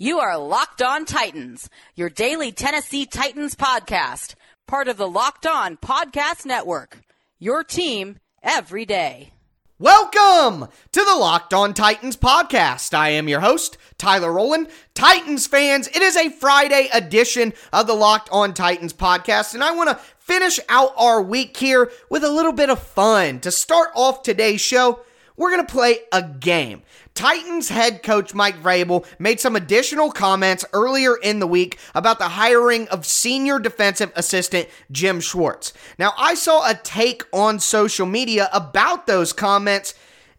[0.00, 4.36] You are Locked On Titans, your daily Tennessee Titans podcast,
[4.68, 7.00] part of the Locked On Podcast Network.
[7.40, 9.32] Your team every day.
[9.76, 12.94] Welcome to the Locked On Titans podcast.
[12.94, 14.68] I am your host, Tyler Rowland.
[14.94, 19.72] Titans fans, it is a Friday edition of the Locked On Titans podcast, and I
[19.72, 23.40] want to finish out our week here with a little bit of fun.
[23.40, 25.00] To start off today's show,
[25.38, 26.82] we're going to play a game.
[27.14, 32.28] Titans head coach Mike Vrabel made some additional comments earlier in the week about the
[32.28, 35.72] hiring of senior defensive assistant Jim Schwartz.
[35.98, 39.94] Now, I saw a take on social media about those comments,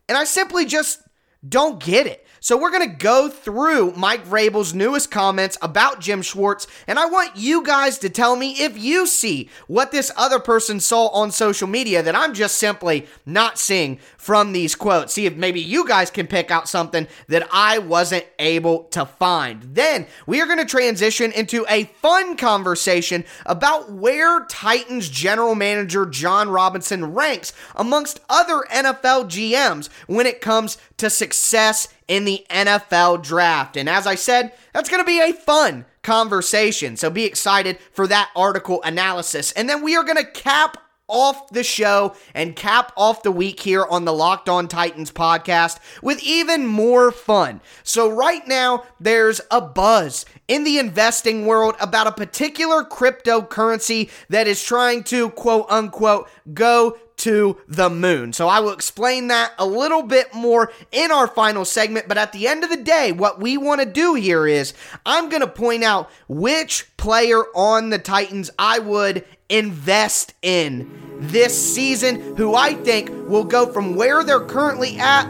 [0.08, 1.02] and I simply just
[1.48, 2.26] don't get it.
[2.42, 7.06] So we're going to go through Mike Vrabel's newest comments about Jim Schwartz, and I
[7.06, 11.32] want you guys to tell me if you see what this other person saw on
[11.32, 15.14] social media that I'm just simply not seeing from these quotes.
[15.14, 19.62] See if maybe you guys can pick out something that I wasn't able to find.
[19.74, 26.06] Then we are going to transition into a fun conversation about where Titans general manager
[26.06, 33.24] Jon Robinson ranks amongst other NFL GMs when it comes to success in the NFL
[33.24, 33.78] draft.
[33.78, 36.98] And as I said, that's going to be a fun conversation.
[36.98, 39.52] So be excited for that article analysis.
[39.54, 40.78] And then we are going to cap
[41.10, 45.80] off the show and cap off the week here on the Locked On Titans podcast
[46.02, 47.60] with even more fun.
[47.84, 54.48] So, right now, there's a buzz in the investing world about a particular cryptocurrency that
[54.48, 58.32] is trying to quote unquote go to the moon.
[58.34, 62.08] So I will explain that a little bit more in our final segment.
[62.08, 64.74] But at the end of the day, what we want to do here is
[65.06, 71.76] I'm going to point out which player on the Titans I would invest in this
[71.76, 75.26] season, who I think will go from where they're currently at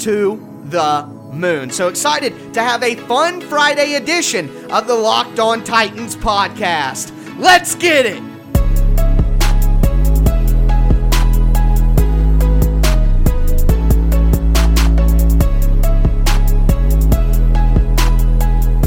[0.00, 1.70] to the moon.
[1.70, 7.12] So excited to have a fun Friday edition of the Locked On Titans podcast.
[7.38, 8.22] Let's get it.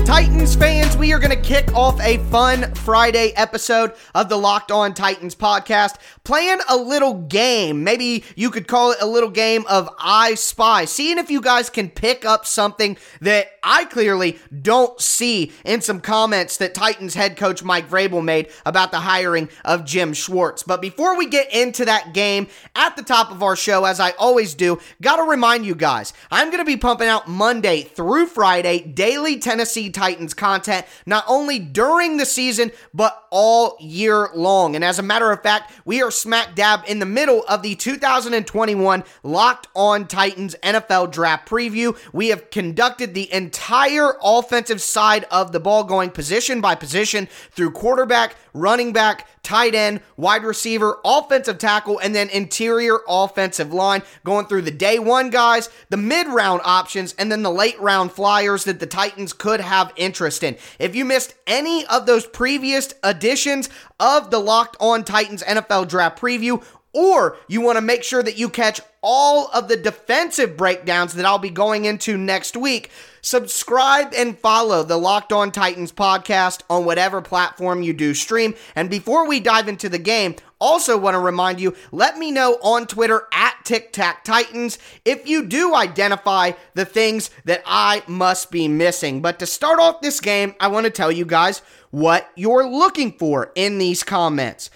[0.10, 4.72] Titans fans, we are going to kick off a fun Friday episode of the Locked
[4.72, 7.84] On Titans podcast, playing a little game.
[7.84, 11.70] Maybe you could call it a little game of I Spy, seeing if you guys
[11.70, 17.38] can pick up something that I clearly don't see in some comments that Titans head
[17.38, 20.64] coach Mike Vrabel made about the hiring of Jim Schwartz.
[20.64, 24.12] But before we get into that game, at the top of our show, as I
[24.12, 28.26] always do, got to remind you guys, I'm going to be pumping out Monday through
[28.26, 34.74] Friday daily Tennessee Titans content, not only during the season, but all year long.
[34.76, 37.76] And as a matter of fact, we are smack dab in the middle of the
[37.76, 41.98] 2021 Locked On Titans NFL Draft Preview.
[42.14, 47.72] We have conducted the entire offensive side of the ball, going position by position through
[47.72, 54.46] quarterback, running back, tight end, wide receiver, offensive tackle, and then interior offensive line, going
[54.46, 58.64] through the day one guys, the mid round options, and then the late round flyers
[58.66, 60.58] that the Titans could have interest in.
[60.80, 63.70] If you missed any of those previous editions
[64.00, 66.64] of the Locked On Titans NFL Draft Preview,
[66.94, 71.26] or you want to make sure that you catch all of the defensive breakdowns that
[71.26, 72.90] I'll be going into next week,
[73.22, 78.56] subscribe and follow the Locked On Titans podcast on whatever platform you do stream.
[78.76, 82.58] And before we dive into the game, also want to remind you, let me know
[82.62, 88.52] on Twitter at Tic Tac Titans if you do identify the things that I must
[88.52, 89.22] be missing.
[89.22, 91.62] But to start off this game, I want to tell you guys
[91.92, 94.70] what you're looking for in these comments.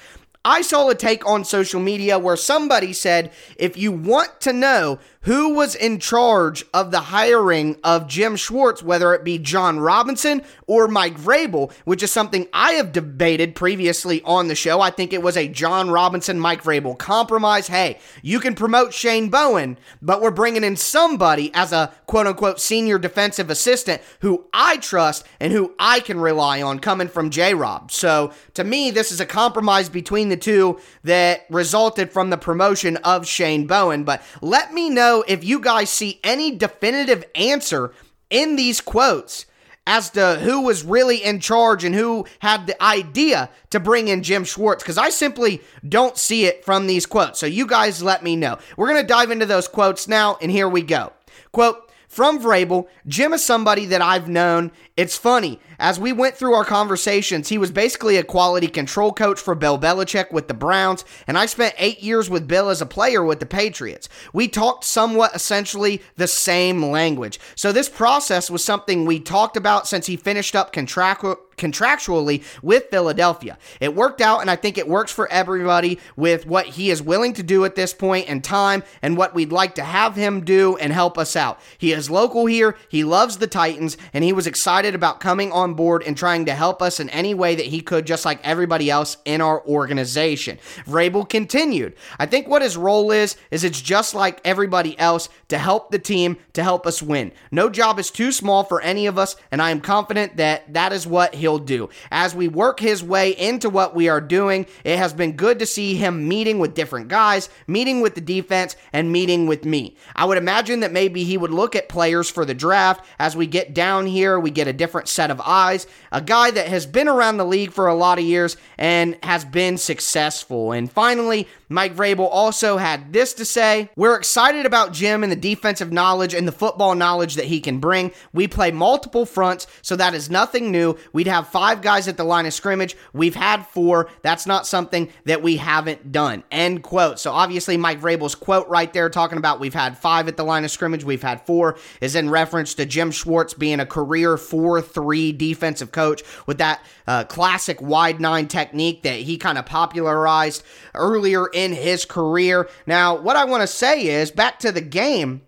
[0.46, 5.00] I saw a take on social media where somebody said if you want to know
[5.24, 10.44] who was in charge of the hiring of Jim Schwartz, whether it be Jon Robinson
[10.68, 14.82] or Mike Vrabel, which is something I have debated previously on the show.
[14.82, 17.68] I think it was a Jon Robinson, Mike Vrabel compromise.
[17.68, 22.60] Hey, you can promote Shane Bowen, but we're bringing in somebody as a quote unquote
[22.60, 27.54] senior defensive assistant who I trust and who I can rely on coming from J
[27.54, 27.92] Rob.
[27.92, 32.98] So to me, this is a compromise between the two that resulted from the promotion
[32.98, 34.04] of Shane Bowen.
[34.04, 37.94] But let me know know if you guys see any definitive answer
[38.30, 39.46] in these quotes
[39.86, 44.24] as to who was really in charge and who had the idea to bring in
[44.24, 47.40] Jim Schwartz because I simply don't see it from these quotes.
[47.40, 48.58] So you guys let me know.
[48.78, 51.12] We're going to dive into those quotes now, and here we go.
[51.52, 52.88] Quote, from Vrabel.
[53.08, 54.72] Jim is somebody that I've known.
[54.96, 55.60] It's funny.
[55.80, 59.80] As we went through our conversations, he was basically a quality control coach for Bill
[59.80, 63.40] Belichick with the Browns, and I spent eight years with Bill as a player with
[63.40, 64.08] the Patriots.
[64.32, 67.40] We talked somewhat essentially the same language.
[67.56, 72.90] So this process was something we talked about since he finished up contractual contractually with
[72.90, 73.58] Philadelphia.
[73.80, 77.34] It worked out, and I think it works for everybody with what he is willing
[77.34, 80.78] to do at this point in time and what we'd like to have him do
[80.78, 81.60] and help us out.
[81.78, 85.74] He is local here, he loves the Titans, and he was excited about coming on
[85.74, 88.90] board and trying to help us in any way that he could, just like everybody
[88.90, 90.58] else in our organization.
[90.86, 91.96] Vrabel continued.
[92.20, 96.00] I think what his role is, is it's just like everybody else to help the
[96.00, 97.32] team, to help us win.
[97.52, 100.94] No job is too small for any of us, and I am confident that that
[100.94, 101.90] is what he'll do.
[102.10, 105.66] As we work his way into what we are doing, it has been good to
[105.66, 109.98] see him meeting with different guys, meeting with the defense, and meeting with me.
[110.16, 113.06] I would imagine that maybe he would look at players for the draft.
[113.20, 115.86] As we get down here, we get a different set of eyes.
[116.14, 119.44] A guy that has been around the league for a lot of years and has
[119.44, 120.72] been successful.
[120.72, 125.36] And finally, Mike Vrabel also had this to say We're excited about Jim and the
[125.36, 128.12] defensive knowledge and the football knowledge that he can bring.
[128.32, 130.98] We play multiple fronts, so that is nothing new.
[131.12, 132.96] We'd have five guys at the line of scrimmage.
[133.12, 134.10] We've had four.
[134.22, 136.44] That's not something that we haven't done.
[136.52, 137.20] End quote.
[137.20, 140.64] So obviously, Mike Vrabel's quote right there talking about we've had five at the line
[140.64, 144.82] of scrimmage, we've had four, is in reference to Jim Schwartz being a career 4
[144.82, 150.64] 3 defensive coach with that uh, classic wide nine technique that he kind of popularized
[150.94, 152.70] earlier in in his career.
[152.86, 155.42] Now, what I want to say is back to the game,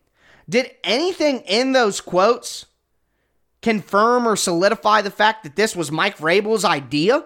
[0.48, 2.66] did anything in those quotes
[3.66, 7.26] confirm or solidify the fact that this was Mike Vrabel's idea?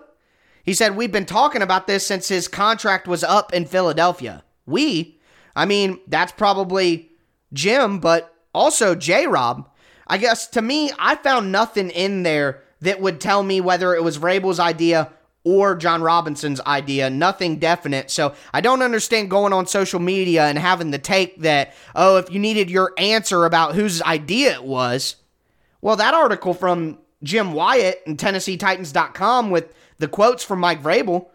[0.64, 4.46] He said, We've been talking about this since his contract was up in Philadelphia.
[4.66, 5.20] We?
[5.54, 7.12] I mean, that's probably
[7.52, 9.70] Jim, but also J Rob.
[10.08, 14.04] I guess to me, I found nothing in there that would tell me whether it
[14.06, 15.12] was Vrabel's idea
[15.44, 18.12] or Jon Robinson's idea, nothing definite.
[18.12, 22.32] So I don't understand going on social media and having the take that, oh, if
[22.32, 25.18] you needed your answer about whose idea it was,
[25.82, 31.28] well, that article from Jim Wyatt and TennesseeTitans.com with the quotes from Mike Vrabel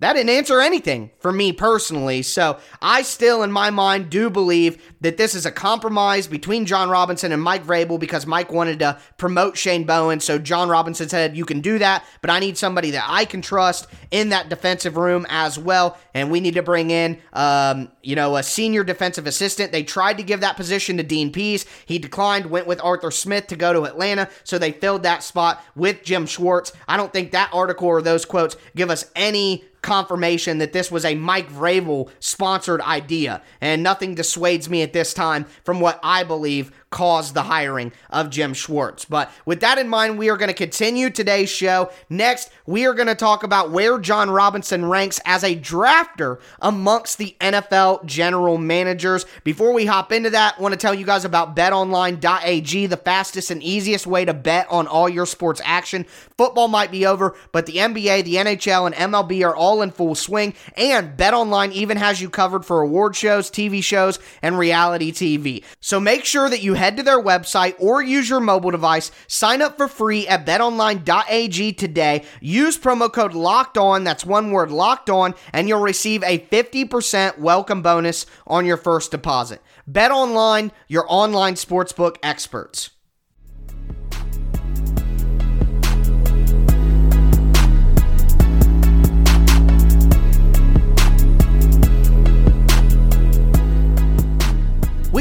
[0.00, 2.22] that didn't answer anything for me personally.
[2.22, 6.88] So I still, in my mind, do believe that this is a compromise between Jon
[6.88, 10.20] Robinson and Mike Vrabel because Mike wanted to promote Shane Bowen.
[10.20, 13.42] So Jon Robinson said, You can do that, but I need somebody that I can
[13.42, 15.98] trust in that defensive room as well.
[16.14, 19.70] And we need to bring in, um, you know, a senior defensive assistant.
[19.70, 21.66] They tried to give that position to Dean Pees.
[21.84, 24.30] He declined, went with Arthur Smith to go to Atlanta.
[24.44, 26.72] So they filled that spot with Jim Schwartz.
[26.88, 31.04] I don't think that article or those quotes give us any confirmation that this was
[31.04, 36.24] a Mike Vrabel sponsored idea, and nothing dissuades me at this time from what I
[36.24, 39.04] believe caused the hiring of Jim Schwartz.
[39.04, 41.90] But with that in mind, we are going to continue today's show.
[42.08, 47.18] Next, we are going to talk about where Jon Robinson ranks as a drafter amongst
[47.18, 49.24] the NFL general managers.
[49.44, 53.50] Before we hop into that, I want to tell you guys about betonline.ag, the fastest
[53.50, 56.04] and easiest way to bet on all your sports action.
[56.36, 60.14] Football might be over, but the NBA, the NHL, and MLB are all in full
[60.14, 65.62] swing, and BetOnline even has you covered for award shows, TV shows, and reality TV.
[65.80, 69.10] So make sure that you head to their website or use your mobile device.
[69.26, 72.24] Sign up for free at betonline.ag today.
[72.40, 77.38] Use promo code locked on, that's one word locked on, and you'll receive a 50%
[77.38, 79.60] welcome bonus on your first deposit.
[79.90, 82.90] BetOnline, your online sportsbook experts.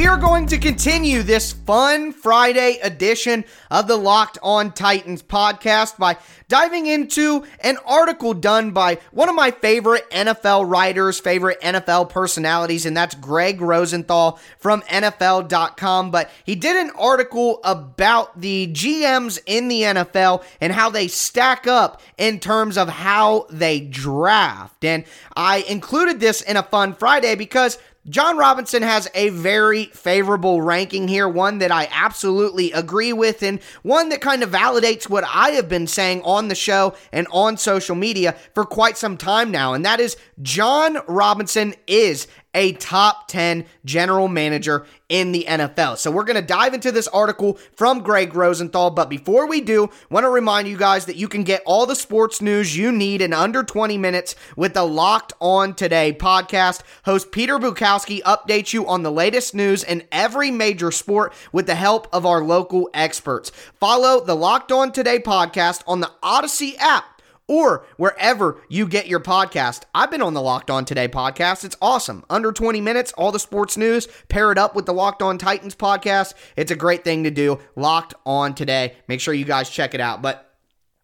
[0.09, 6.17] Are going to continue this fun Friday edition of the Locked On Titans podcast by
[6.47, 12.87] diving into an article done by one of my favorite NFL writers, favorite NFL personalities,
[12.87, 16.09] and that's Greg Rosenthal from NFL.com.
[16.09, 21.67] But he did an article about the GMs in the NFL and how they stack
[21.67, 24.83] up in terms of how they draft.
[24.83, 27.77] And I included this in a fun Friday because
[28.07, 33.61] Jon Robinson has a very favorable ranking here, one that I absolutely agree with, and
[33.83, 37.57] one that kind of validates what I have been saying on the show and on
[37.57, 39.73] social media for quite some time now.
[39.73, 45.97] And that is Jon Robinson is a top 10 general manager in the NFL.
[45.97, 49.89] So we're going to dive into this article from Greg Rosenthal, but before we do,
[50.09, 53.21] want to remind you guys that you can get all the sports news you need
[53.21, 56.81] in under 20 minutes with the Locked On Today podcast.
[57.05, 61.75] Host Peter Bukowski updates you on the latest news in every major sport with the
[61.75, 63.51] help of our local experts.
[63.79, 67.18] Follow the Locked On Today podcast on the Audacy app
[67.49, 69.81] or wherever you get your podcast.
[69.93, 71.65] I've been on the Locked On Today podcast.
[71.65, 72.23] It's awesome.
[72.29, 75.75] Under 20 minutes, all the sports news, pair it up with the Locked On Titans
[75.75, 76.35] podcast.
[76.55, 77.59] It's a great thing to do.
[77.75, 78.95] Locked On Today.
[79.09, 80.21] Make sure you guys check it out.
[80.21, 80.53] But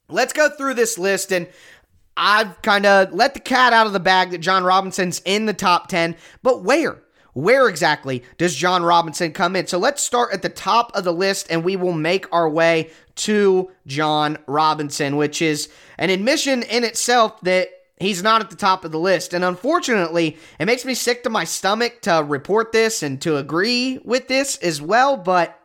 [0.07, 1.47] let's go through this list and
[2.15, 5.53] I've kind of let the cat out of the bag that Jon Robinson's in the
[5.53, 7.01] top 10, but where?
[7.33, 9.67] Where exactly does Jon Robinson come in?
[9.67, 12.91] So let's start at the top of the list and we will make our way
[13.15, 17.69] to Jon Robinson, which is an admission in itself that
[17.99, 19.33] he's not at the top of the list.
[19.33, 23.99] And unfortunately, it makes me sick to my stomach to report this and to agree
[24.03, 25.17] with this as well.
[25.17, 25.59] But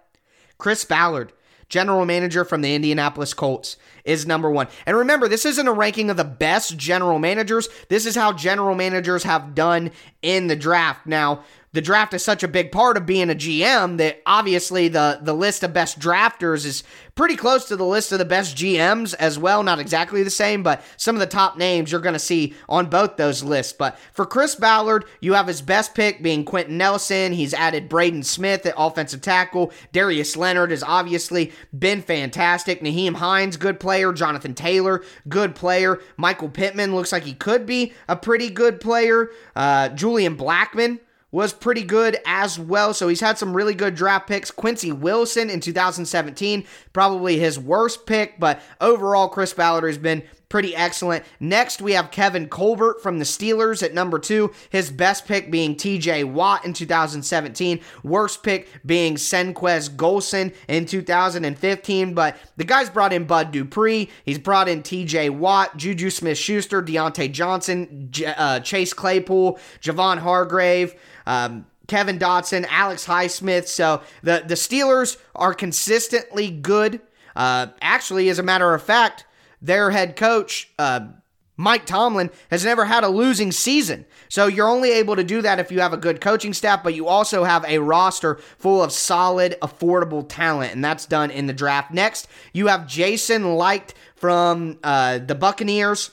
[0.58, 1.32] Chris Ballard,
[1.68, 3.76] general manager from the Indianapolis Colts,
[4.10, 4.68] is number one.
[4.86, 7.68] And remember, this isn't a ranking of the best general managers.
[7.88, 11.06] This is how general managers have done in the draft.
[11.06, 15.20] Now, the draft is such a big part of being a GM that obviously the
[15.22, 16.82] the list of best drafters is
[17.14, 19.62] pretty close to the list of the best GMs as well.
[19.62, 22.86] Not exactly the same, but some of the top names you're going to see on
[22.86, 23.72] both those lists.
[23.72, 27.32] But for Chris Ballard, you have his best pick being Quenton Nelson.
[27.32, 29.70] He's added Braden Smith at offensive tackle.
[29.92, 32.80] Darius Leonard has obviously been fantastic.
[32.80, 33.99] Nyheim Hines, good player.
[34.12, 36.00] Jonathan Taylor, good player.
[36.16, 39.30] Michael Pittman looks like he could be a pretty good player.
[39.54, 40.98] Uh, Julian Blackmon
[41.32, 42.92] was pretty good as well.
[42.92, 44.50] So he's had some really good draft picks.
[44.50, 50.76] Quincy Wilson in 2017, probably his worst pick, but overall, Chris Ballard has been pretty
[50.76, 51.24] excellent.
[51.38, 54.52] Next, we have Kevin Colbert from the Steelers at number two.
[54.68, 57.80] His best pick being TJ Watt in 2017.
[58.02, 62.12] Worst pick being Senquez Golson in 2015.
[62.12, 64.10] But the guy's brought in Bud Dupree.
[64.26, 70.18] He's brought in TJ Watt, Juju Smith Schuster, Diontae Johnson, J- uh, Chase Claypool, Javon
[70.18, 70.94] Hargrave.
[71.26, 73.66] Um, Kevin Dotson, Alex Highsmith.
[73.66, 77.00] So the, the Steelers are consistently good.
[77.36, 79.24] Uh, actually, as a matter of fact,
[79.60, 81.08] their head coach, uh,
[81.56, 84.06] Mike Tomlin, has never had a losing season.
[84.30, 86.94] So you're only able to do that if you have a good coaching staff, but
[86.94, 91.52] you also have a roster full of solid, affordable talent, and that's done in the
[91.52, 91.90] draft.
[91.90, 96.12] Next, you have Jason Licht from uh, the Buccaneers.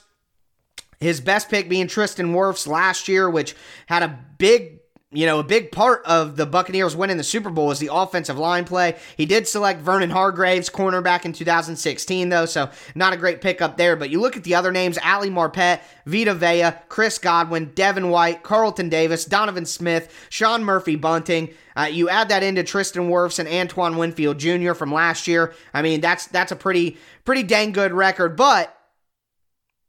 [1.00, 3.54] His best pick being Tristan Wirfs last year, which
[3.86, 4.77] had a big
[5.10, 8.38] you know, a big part of the Buccaneers winning the Super Bowl was the offensive
[8.38, 8.94] line play.
[9.16, 13.96] He did select Vernon Hargreaves, cornerback in 2016, though, so not a great pickup there.
[13.96, 18.42] But you look at the other names Ali Marpet, Vita Vea, Chris Godwin, Devin White,
[18.42, 21.54] Carlton Davis, Donovan Smith, Sean Murphy Bunting.
[21.74, 24.74] Uh, you add that into Tristan Wirfs and Antoine Winfield Jr.
[24.74, 25.54] from last year.
[25.72, 28.36] I mean, that's that's a pretty pretty dang good record.
[28.36, 28.77] But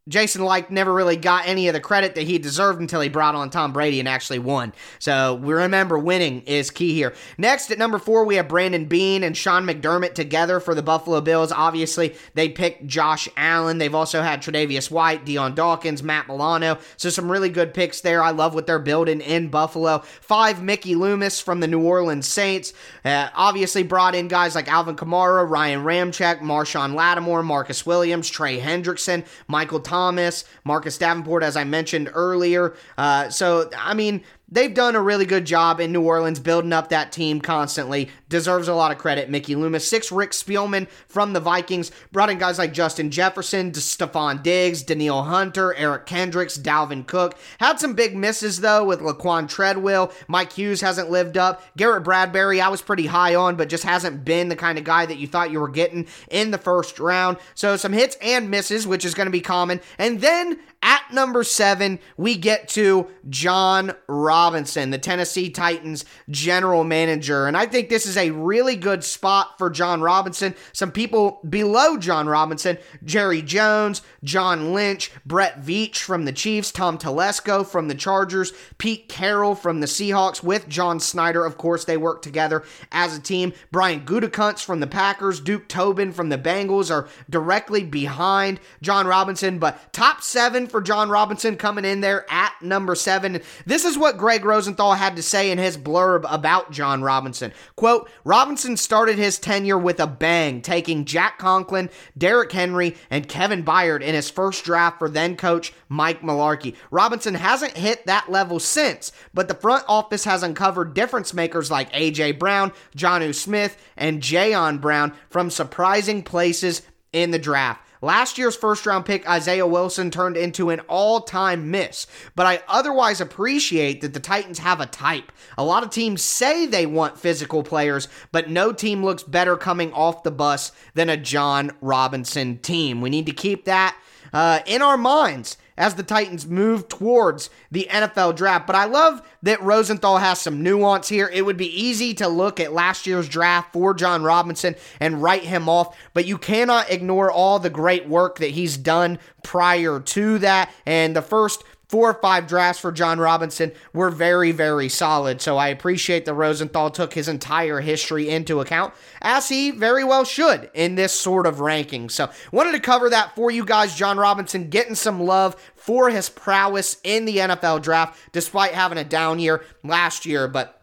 [0.09, 3.35] Jason Licht never really got any of the credit that he deserved until he brought
[3.35, 4.73] on Tom Brady and actually won.
[4.97, 7.13] So we remember winning is key here.
[7.37, 11.21] Next at number four, we have Brandon Beane and Sean McDermott together for the Buffalo
[11.21, 11.51] Bills.
[11.51, 13.77] Obviously, they picked Josh Allen.
[13.77, 16.79] They've also had Tre'Davious White, Dion Dawkins, Matt Milano.
[16.97, 18.23] So some really good picks there.
[18.23, 19.99] I love what they're building in Buffalo.
[19.99, 22.73] Five, Mickey Loomis from the New Orleans Saints.
[23.05, 28.59] Uh, obviously brought in guys like Alvin Kamara, Ryan Ramczyk, Marshon Lattimore, Marcus Williams, Trey
[28.59, 29.98] Hendrickson, Michael Thomas.
[29.99, 32.73] Thomas, Marcus Davenport, as I mentioned earlier.
[32.97, 36.87] Uh, so, I mean, they've done a really good job in New Orleans building up
[36.89, 38.09] that team constantly.
[38.29, 39.87] Deserves a lot of credit, Mickey Loomis.
[39.87, 41.91] Six, Rick Spielman from the Vikings.
[42.11, 47.37] Brought in guys like Justin Jefferson, Stefon Diggs, Danielle Hunter, Eric Kendricks, Dalvin Cook.
[47.59, 50.13] Had some big misses, though, with Laquan Treadwell.
[50.27, 51.63] Mike Hughes hasn't lived up.
[51.75, 55.05] Garrett Bradbury, I was pretty high on, but just hasn't been the kind of guy
[55.05, 57.37] that you thought you were getting in the first round.
[57.55, 59.81] So some hits and misses, which is going to be common.
[59.97, 67.47] And then at number seven, we get to Jon Robinson, the Tennessee Titans general manager.
[67.47, 70.53] And I think this is a really good spot for Jon Robinson.
[70.73, 76.97] Some people below Jon Robinson, Jerry Jones, John Lynch, Brett Veach from the Chiefs, Tom
[76.97, 81.45] Telesco from the Chargers, Pete Carroll from the Seahawks, with John Schneider.
[81.45, 83.53] Of course, they work together as a team.
[83.71, 89.57] Brian Gutekunst from the Packers, Duke Tobin from the Bengals are directly behind Jon Robinson.
[89.57, 93.41] But top seven for Jon Robinson coming in there at number seven.
[93.65, 97.53] This is what Greg Rosenthal had to say in his blurb about Jon Robinson.
[97.75, 103.63] Quote, Robinson started his tenure with a bang, taking Jack Conklin, Derrick Henry, and Kevin
[103.63, 106.75] Byard in his first draft for then coach Mike Mularkey.
[106.91, 111.89] Robinson hasn't hit that level since, but the front office has uncovered difference makers like
[111.93, 112.33] A.J.
[112.33, 117.88] Brown, Jonnu Smith, and Jayon Brown from surprising places in the draft.
[118.01, 122.61] Last year's first round pick, Isaiah Wilson, turned into an all time miss, but I
[122.67, 125.31] otherwise appreciate that the Titans have a type.
[125.57, 129.91] A lot of teams say they want physical players, but no team looks better coming
[129.91, 133.01] off the bus than a Jon Robinson team.
[133.01, 133.97] We need to keep that
[134.33, 138.67] uh, in our minds as the Titans move towards the NFL draft.
[138.67, 141.29] But I love that Rosenthal has some nuance here.
[141.33, 145.43] It would be easy to look at last year's draft for Jon Robinson and write
[145.43, 150.37] him off, but you cannot ignore all the great work that he's done prior to
[150.39, 150.69] that.
[150.85, 155.41] And the first four or five drafts for Jon Robinson were very, very solid.
[155.41, 160.23] So I appreciate that Rosenthal took his entire history into account, as he very well
[160.23, 162.07] should in this sort of ranking.
[162.09, 163.95] So wanted to cover that for you guys.
[163.95, 169.03] Jon Robinson getting some love for his prowess in the NFL draft, despite having a
[169.03, 170.47] down year last year.
[170.47, 170.79] But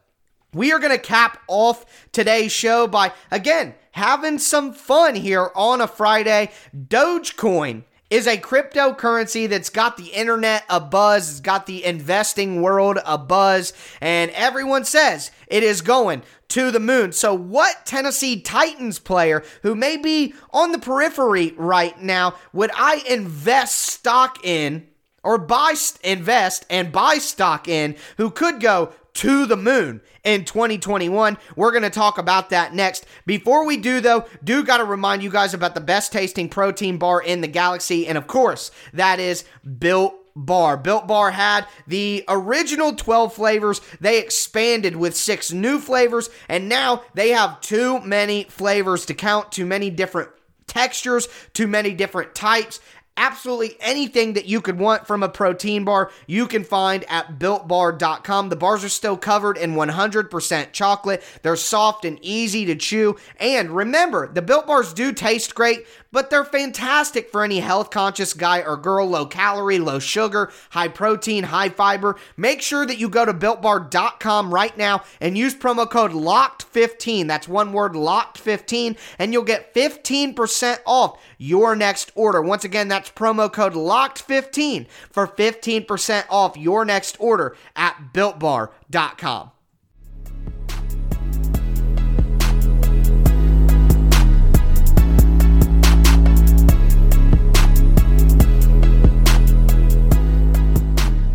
[0.53, 5.81] we are going to cap off today's show by, again, having some fun here on
[5.81, 6.51] a Friday.
[6.77, 12.99] Dogecoin is a cryptocurrency that's got the internet a buzz, it's got the investing world
[13.05, 17.13] a buzz, and everyone says it is going to the moon.
[17.13, 23.03] So, what Tennessee Titans player who may be on the periphery right now would I
[23.09, 24.87] invest stock in?
[25.25, 31.39] Or buy, invest and buy stock in who could go to the moon in 2021.
[31.57, 33.07] We're going to talk about that next.
[33.25, 36.99] Before we do, though, do got to remind you guys about the best tasting protein
[36.99, 38.07] bar in the galaxy.
[38.07, 39.45] And of course, that is
[39.79, 40.77] Built Bar.
[40.77, 43.81] Built Bar had the original 12 flavors.
[44.01, 49.51] They expanded with six new flavors, and now they have too many flavors to count,
[49.51, 50.29] too many different
[50.67, 52.81] textures, too many different types.
[53.19, 58.49] Absolutely anything that you could want from a protein bar, you can find at builtbar.com.
[58.51, 61.23] The bars are still covered in 100% chocolate.
[61.43, 63.17] They're soft and easy to chew.
[63.41, 68.35] And remember, the built bars do taste great, but they're fantastic for any health conscious
[68.35, 72.17] guy or girl, low calorie, low sugar, high protein, high fiber.
[72.37, 77.29] Make sure that you go to builtbar.com right now and use promo code LOCKED15.
[77.29, 82.41] That's one word, LOCKED15, and you'll get 15% off your next order.
[82.41, 89.51] Once again, that's promo code LOCKED15 for 15% off your next order at builtbar.com.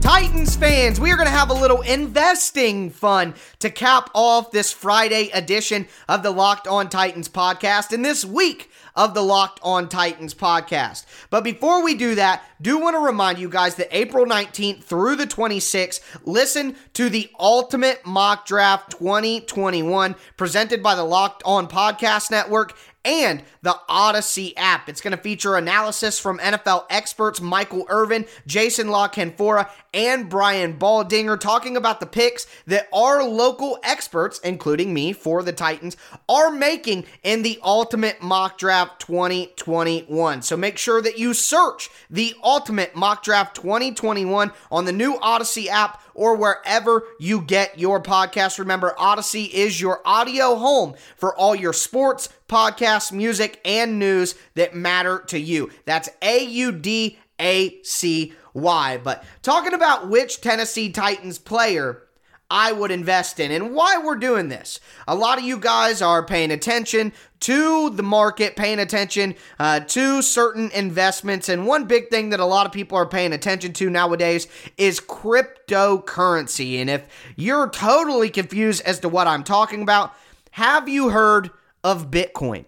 [0.02, 4.72] Titans fans, we are going to have a little investing fun to cap off this
[4.72, 7.94] Friday edition of the Locked On Titans podcast.
[7.94, 11.06] And this week, of the Locked On Titans podcast.
[11.30, 15.16] But before we do that, do want to remind you guys that April 19th through
[15.16, 22.32] the 26th, listen to the Ultimate Mock Draft 2021 presented by the Locked On Podcast
[22.32, 24.90] Network and the Audacy app.
[24.90, 30.78] It's going to feature analysis from NFL experts Michael Irvin, Jason La Canfora, and Brian
[30.78, 35.98] Baldinger talking about the picks that our local experts, including me for the Titans,
[36.30, 40.42] are making in the Ultimate Mock Draft 2021.
[40.42, 45.68] So make sure that you search the Ultimate Mock Draft 2021 on the new Audacy
[45.68, 48.60] app or wherever you get your podcast.
[48.60, 54.76] Remember, Audacy is your audio home for all your sports, podcasts, music, and news that
[54.76, 55.72] matter to you.
[55.86, 59.00] That's A U D A C Y.
[59.04, 62.04] But talking about which Tennessee Titans player
[62.52, 64.82] I would invest in and why we're doing this.
[65.08, 70.22] A lot of you guys are paying attention to the market, paying attention uh, to
[70.22, 71.48] certain investments.
[71.48, 75.00] And one big thing that a lot of people are paying attention to nowadays is
[75.00, 76.82] cryptocurrency.
[76.82, 80.14] And if you're totally confused as to what I'm talking about,
[80.52, 81.52] have you heard
[81.84, 82.66] of Bitcoin?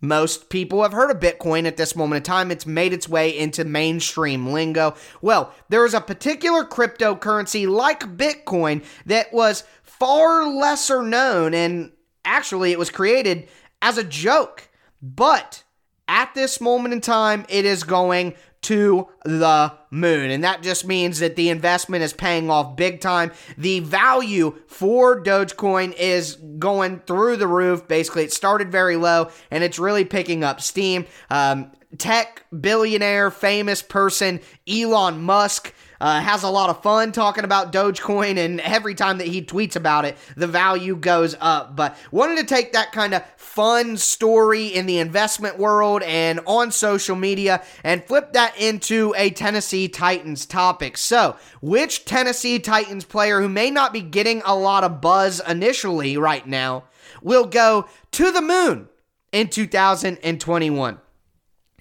[0.00, 2.50] Most people have heard of Bitcoin at this moment in time.
[2.50, 4.94] It's made its way into mainstream lingo.
[5.22, 11.92] Well, there is a particular cryptocurrency like Bitcoin that was far lesser known, and
[12.24, 13.48] actually, it was created
[13.80, 14.68] as a joke.
[15.00, 15.62] But
[16.06, 20.30] at this moment in time, it is going to the moon.
[20.30, 23.32] And that just means that the investment is paying off big time.
[23.56, 27.86] The value for Dogecoin is going through the roof.
[27.86, 31.06] Basically, it started very low and it's really picking up steam.
[31.30, 35.72] Um, tech billionaire, famous person, Elon Musk.
[36.00, 39.74] uh, has a lot of fun talking about Dogecoin, and every time that he tweets
[39.74, 41.76] about it, the value goes up.
[41.76, 46.72] But wanted to take that kind of fun story in the investment world and on
[46.72, 50.98] social media and flip that into a Tennessee Titans topic.
[50.98, 56.16] So, which Tennessee Titans player who may not be getting a lot of buzz initially
[56.16, 56.84] right now
[57.22, 58.88] will go to the moon
[59.32, 60.98] in 2021?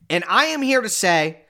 [0.10, 1.42] And I am here to say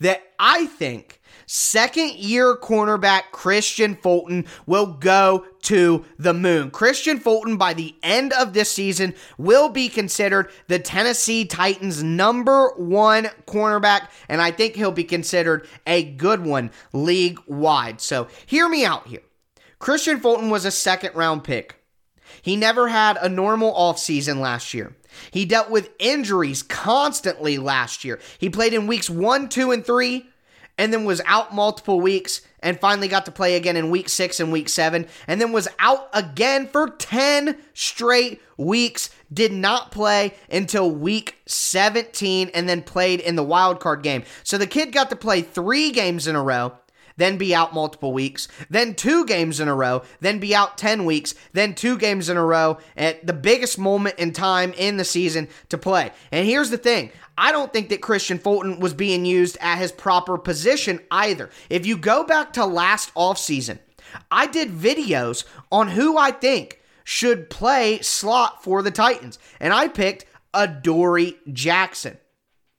[0.00, 6.70] that I think second year cornerback Kristian Fulton will go to the moon.
[6.70, 12.70] Kristian Fulton, by the end of this season, will be considered the Tennessee Titans' number
[12.76, 18.00] one cornerback, and I think he'll be considered a good one league wide.
[18.00, 19.22] So hear me out here.
[19.80, 21.79] Kristian Fulton was a second round pick.
[22.42, 24.94] He never had a normal offseason last year.
[25.30, 28.20] He dealt with injuries constantly last year.
[28.38, 30.30] He played in weeks one, two, and three
[30.80, 34.40] and then was out multiple weeks and finally got to play again in week six
[34.40, 39.10] and week seven, and then was out again for 10 straight weeks.
[39.30, 44.24] Did not play until week 17 and then played in the wild card game.
[44.42, 46.72] So the kid got to play three games in a row.
[47.20, 51.04] Then be out multiple weeks, then two games in a row, then be out 10
[51.04, 55.04] weeks, then two games in a row at the biggest moment in time in the
[55.04, 56.12] season to play.
[56.32, 59.92] And here's the thing I don't think that Kristian Fulton was being used at his
[59.92, 61.50] proper position either.
[61.68, 63.80] If you go back to last offseason,
[64.30, 69.88] I did videos on who I think should play slot for the Titans, and I
[69.88, 72.16] picked Adoree Jackson.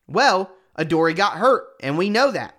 [0.07, 2.55] Well, Adoree got hurt, and we know that.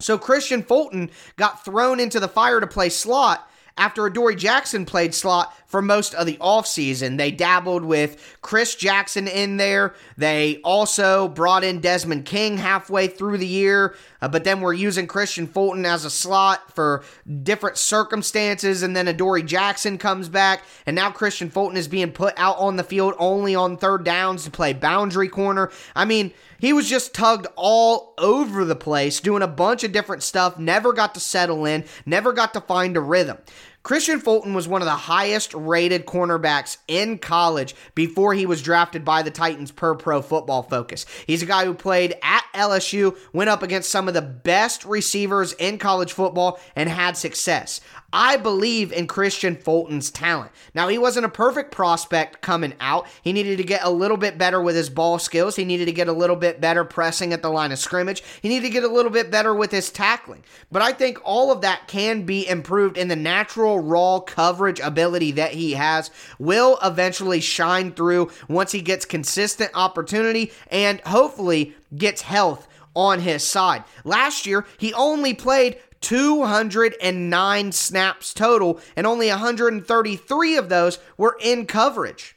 [0.00, 5.14] So Kristian Fulton got thrown into the fire to play slot after Adoree Jackson played
[5.14, 7.18] slot for most of the offseason.
[7.18, 9.94] They dabbled with Chris Jackson in there.
[10.16, 15.06] They also brought in Desmond King halfway through the year, uh, but then we're using
[15.06, 17.04] Kristian Fulton as a slot for
[17.42, 18.82] different circumstances.
[18.82, 22.76] And then Adoree Jackson comes back, and now Kristian Fulton is being put out on
[22.76, 25.70] the field only on third downs to play boundary corner.
[25.94, 30.22] I mean, he was just tugged all over the place, doing a bunch of different
[30.22, 33.38] stuff, never got to settle in, never got to find a rhythm.
[33.86, 39.04] Kristian Fulton was one of the highest rated cornerbacks in college before he was drafted
[39.04, 41.06] by the Titans per pro football focus.
[41.24, 45.52] He's a guy who played at LSU, went up against some of the best receivers
[45.52, 47.80] in college football, and had success.
[48.12, 50.50] I believe in Kristian Fulton's talent.
[50.74, 53.06] Now, he wasn't a perfect prospect coming out.
[53.22, 55.54] He needed to get a little bit better with his ball skills.
[55.56, 58.22] He needed to get a little bit better pressing at the line of scrimmage.
[58.40, 60.44] He needed to get a little bit better with his tackling.
[60.72, 65.32] But I think all of that can be improved in the natural, raw coverage ability
[65.32, 72.22] that he has, will eventually shine through once he gets consistent opportunity and hopefully gets
[72.22, 73.84] health on his side.
[74.04, 81.66] Last year, he only played 209 snaps total, and only 133 of those were in
[81.66, 82.36] coverage.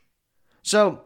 [0.61, 1.01] So,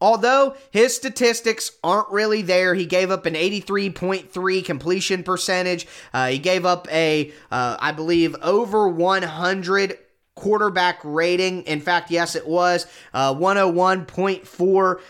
[0.00, 5.86] although his statistics aren't really there, he gave up an 83.3 completion percentage.
[6.12, 9.98] Uh, he gave up a, uh, I believe, over 100
[10.34, 11.62] quarterback rating.
[11.62, 15.00] In fact, yes, it was uh, 101.4.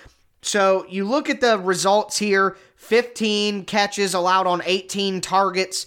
[0.40, 5.86] So you look at the results here 15 catches allowed on 18 targets.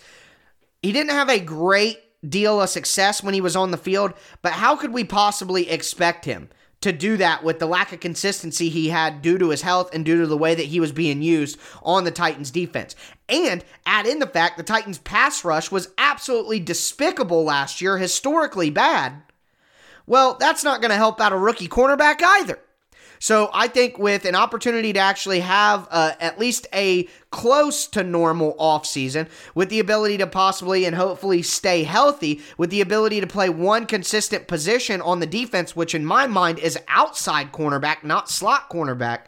[0.81, 4.51] He didn't have a great deal of success when he was on the field, but
[4.51, 6.49] how could we possibly expect him
[6.81, 10.03] to do that with the lack of consistency he had due to his health and
[10.03, 12.95] due to the way that he was being used on the Titans defense?
[13.29, 18.69] And add in the fact the Titans pass rush was absolutely despicable last year, historically
[18.69, 19.21] bad.
[20.07, 22.59] Well, that's not going to help out a rookie cornerback either.
[23.21, 28.03] So I think with an opportunity to actually have uh, at least a close to
[28.03, 33.27] normal offseason, with the ability to possibly and hopefully stay healthy, with the ability to
[33.27, 38.27] play one consistent position on the defense, which in my mind is outside cornerback, not
[38.27, 39.19] slot cornerback.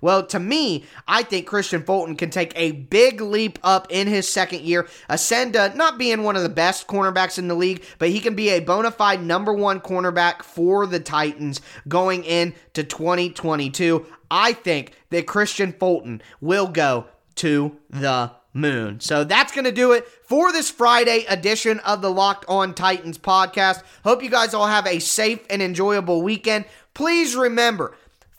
[0.00, 4.28] Well, to me, I think Kristian Fulton can take a big leap up in his
[4.28, 8.10] second year, ascend to not being one of the best cornerbacks in the league, but
[8.10, 14.06] he can be a bona fide number one cornerback for the Titans going into 2022.
[14.30, 17.06] I think that Kristian Fulton will go
[17.36, 19.00] to the moon.
[19.00, 23.18] So that's going to do it for this Friday edition of the Locked On Titans
[23.18, 23.82] podcast.
[24.02, 26.64] Hope you guys all have a safe and enjoyable weekend.
[26.94, 27.94] Please remember,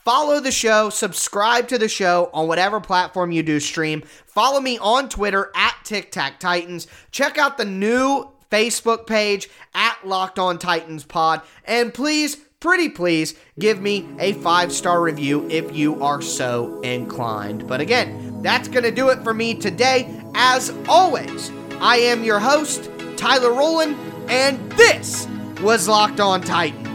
[0.07, 4.01] Follow the show, subscribe to the show on whatever platform you do stream.
[4.25, 6.87] Follow me on Twitter at Tic Tac Titans.
[7.11, 11.41] Check out the new Facebook page at Locked On Titans Pod.
[11.65, 17.67] And please, pretty please, give me a five star review if you are so inclined.
[17.67, 20.09] But again, that's going to do it for me today.
[20.35, 23.97] As always, I am your host, Tyler Rowland,
[24.29, 25.27] and this
[25.61, 26.86] was Locked On Titans.